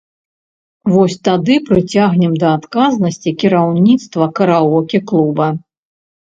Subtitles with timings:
[0.93, 5.47] Вось тады прыцягнем да адказнасці кіраўніцтва караоке-клуба.